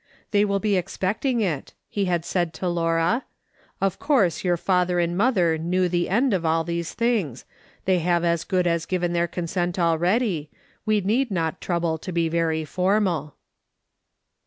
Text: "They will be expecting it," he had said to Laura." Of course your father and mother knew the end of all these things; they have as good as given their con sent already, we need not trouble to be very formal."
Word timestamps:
"They 0.31 0.45
will 0.45 0.57
be 0.59 0.77
expecting 0.77 1.41
it," 1.41 1.75
he 1.87 2.05
had 2.05 2.25
said 2.25 2.55
to 2.55 2.67
Laura." 2.67 3.25
Of 3.81 3.99
course 3.99 4.43
your 4.43 4.57
father 4.57 4.97
and 4.99 5.15
mother 5.15 5.59
knew 5.59 5.87
the 5.87 6.09
end 6.09 6.33
of 6.33 6.43
all 6.43 6.63
these 6.63 6.95
things; 6.95 7.45
they 7.85 7.99
have 7.99 8.23
as 8.23 8.43
good 8.43 8.65
as 8.65 8.87
given 8.87 9.13
their 9.13 9.27
con 9.27 9.45
sent 9.45 9.77
already, 9.77 10.49
we 10.87 11.01
need 11.01 11.29
not 11.29 11.61
trouble 11.61 11.99
to 11.99 12.11
be 12.11 12.29
very 12.29 12.65
formal." 12.65 13.35